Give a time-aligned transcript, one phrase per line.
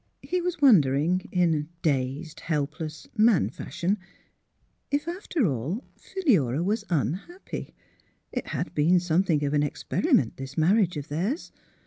[0.23, 3.99] He was wondering, in dazed, helpless man fashion,
[4.89, 7.75] if, after all, Philura was un happy.
[8.31, 11.51] It had been something of an experiment, this marriage of theirs.